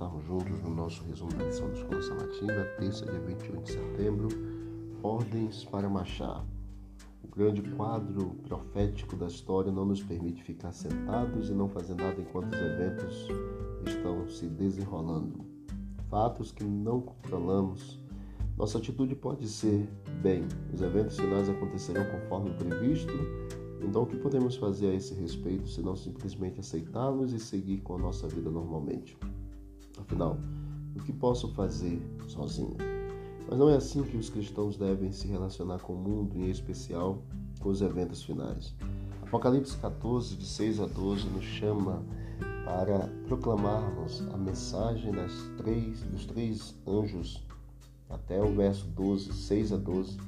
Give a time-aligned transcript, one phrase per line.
[0.00, 4.28] estarmos juntos no nosso resumo da lição da Escola Sabatina, terça, dia 21 de setembro,
[5.02, 6.44] Ordens para Marchar.
[7.22, 12.20] O grande quadro profético da história não nos permite ficar sentados e não fazer nada
[12.20, 13.28] enquanto os eventos
[13.86, 15.44] estão se desenrolando.
[16.08, 18.00] Fatos que não controlamos.
[18.56, 19.88] Nossa atitude pode ser,
[20.22, 23.12] bem, os eventos finais acontecerão conforme previsto
[23.82, 27.94] então, o que podemos fazer a esse respeito se não simplesmente aceitá-los e seguir com
[27.94, 29.16] a nossa vida normalmente?
[29.98, 30.38] Afinal,
[30.94, 32.76] o que posso fazer sozinho?
[33.48, 37.22] Mas não é assim que os cristãos devem se relacionar com o mundo, em especial
[37.58, 38.74] com os eventos finais.
[39.22, 42.02] Apocalipse 14, de 6 a 12, nos chama
[42.64, 47.44] para proclamarmos a mensagem das três, dos três anjos,
[48.08, 50.18] até o verso 12, 6 a 12.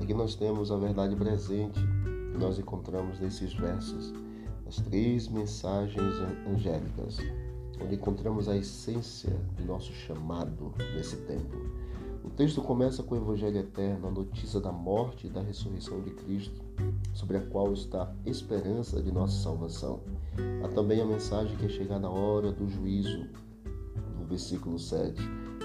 [0.00, 1.80] Aqui nós temos a verdade presente
[2.36, 4.12] nós encontramos nesses versos,
[4.66, 6.14] as três mensagens
[6.46, 7.18] angélicas,
[7.82, 11.56] onde encontramos a essência do nosso chamado nesse tempo.
[12.24, 16.10] O texto começa com o Evangelho Eterno, a notícia da morte e da ressurreição de
[16.10, 16.60] Cristo,
[17.14, 20.00] sobre a qual está a esperança de nossa salvação.
[20.64, 23.26] Há também a mensagem que é chegada a hora do juízo,
[24.18, 25.14] no versículo 7,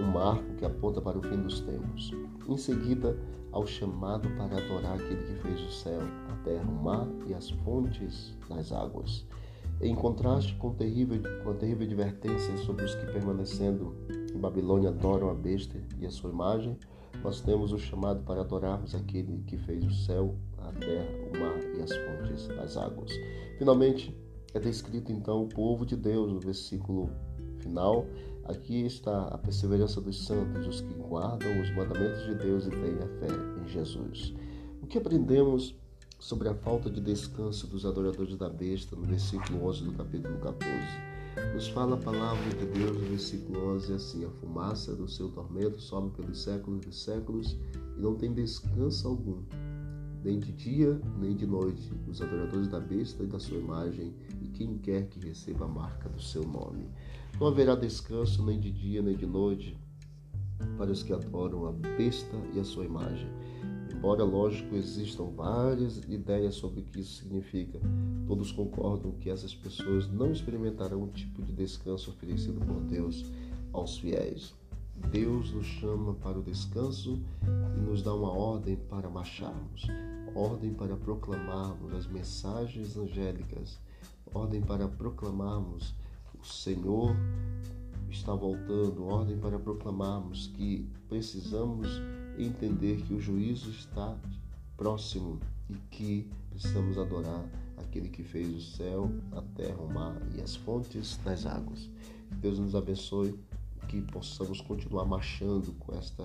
[0.00, 2.12] um marco que aponta para o fim dos tempos.
[2.48, 3.16] Em seguida,
[3.50, 7.50] ao chamado para adorar aquele que fez o céu, a terra, o mar e as
[7.50, 9.26] fontes das águas.
[9.80, 13.94] Em contraste com, terrível, com a terrível advertência sobre os que permanecendo
[14.34, 16.78] em Babilônia adoram a besta e a sua imagem,
[17.22, 21.58] nós temos o chamado para adorarmos aquele que fez o céu, a terra, o mar
[21.76, 23.12] e as fontes das águas.
[23.58, 24.16] Finalmente,
[24.54, 27.10] é descrito então o povo de Deus no versículo
[27.58, 28.06] final
[28.44, 32.98] Aqui está a perseverança dos santos, os que guardam os mandamentos de Deus e têm
[32.98, 33.28] a fé
[33.62, 34.34] em Jesus.
[34.82, 35.76] O que aprendemos
[36.18, 40.76] sobre a falta de descanso dos adoradores da besta no versículo 11 do capítulo 14?
[41.54, 45.80] Nos fala a palavra de Deus no versículo 11 assim: A fumaça do seu tormento
[45.80, 47.56] sobe pelos séculos dos séculos
[47.96, 49.40] e não tem descanso algum,
[50.24, 54.12] nem de dia nem de noite, os adoradores da besta e da sua imagem,
[54.42, 56.90] e quem quer que receba a marca do seu nome.
[57.42, 59.76] Não haverá descanso nem de dia nem de noite
[60.78, 63.28] para os que adoram a besta e a sua imagem.
[63.92, 67.80] Embora, lógico, existam várias ideias sobre o que isso significa,
[68.28, 73.24] todos concordam que essas pessoas não experimentarão o tipo de descanso oferecido por Deus
[73.72, 74.54] aos fiéis.
[75.10, 77.20] Deus nos chama para o descanso
[77.76, 79.88] e nos dá uma ordem para marcharmos,
[80.32, 83.80] ordem para proclamarmos as mensagens angélicas,
[84.32, 85.92] ordem para proclamarmos
[86.42, 87.16] o Senhor
[88.10, 91.88] está voltando, ordem para proclamarmos que precisamos
[92.36, 94.18] entender que o juízo está
[94.76, 95.38] próximo
[95.70, 97.48] e que precisamos adorar
[97.78, 101.88] aquele que fez o céu, a terra, o mar e as fontes das águas.
[102.40, 103.38] Deus nos abençoe,
[103.88, 106.24] que possamos continuar marchando com esta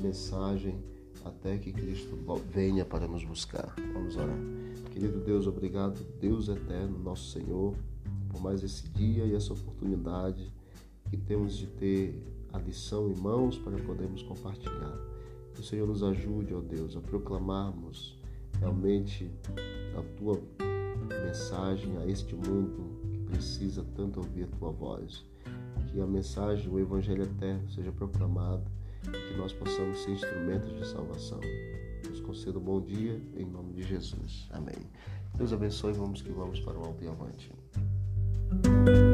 [0.00, 0.82] mensagem
[1.24, 2.18] até que Cristo
[2.50, 3.74] venha para nos buscar.
[3.92, 4.38] Vamos orar.
[4.90, 7.74] Querido Deus, obrigado, Deus eterno, nosso Senhor
[8.44, 10.52] mais esse dia e essa oportunidade
[11.08, 12.22] que temos de ter
[12.52, 14.98] a lição em mãos para podermos compartilhar.
[15.54, 18.18] Que o Senhor nos ajude, ó Deus, a proclamarmos
[18.60, 19.30] realmente
[19.96, 20.38] a tua
[21.24, 25.24] mensagem a este mundo que precisa tanto ouvir a tua voz.
[25.90, 28.64] Que a mensagem, o Evangelho eterno seja proclamado
[29.06, 31.40] e que nós possamos ser instrumentos de salvação.
[32.08, 34.48] Nos conceda um bom dia, em nome de Jesus.
[34.50, 34.76] Amém.
[35.36, 37.50] Deus abençoe, vamos que vamos para o alto e avante.
[38.50, 39.13] Bye.